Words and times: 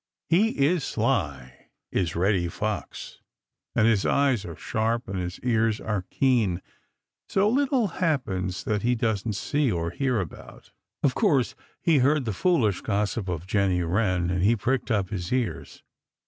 He 0.29 0.57
is 0.65 0.83
sly, 0.83 1.67
is 1.91 2.15
Reddy 2.15 2.47
Fox, 2.47 3.19
and 3.75 3.85
his 3.87 4.03
eyes 4.03 4.45
are 4.45 4.55
sharp 4.55 5.07
and 5.07 5.19
his 5.19 5.39
ears 5.41 5.79
are 5.79 6.05
keen, 6.09 6.59
so 7.29 7.47
little 7.47 7.85
happens 7.87 8.63
that 8.63 8.81
he 8.81 8.95
doesn't 8.95 9.33
see 9.33 9.71
or 9.71 9.91
hear 9.91 10.19
about. 10.19 10.71
Of 11.03 11.13
course 11.13 11.53
he 11.83 11.99
heard 11.99 12.25
the 12.25 12.33
foolish 12.33 12.81
gossip 12.81 13.29
of 13.29 13.45
Jenny 13.45 13.83
Wren 13.83 14.31
and 14.31 14.41
he 14.43 14.55
pricked 14.55 14.89
up 14.89 15.09
his 15.11 15.31
ears. 15.31 15.83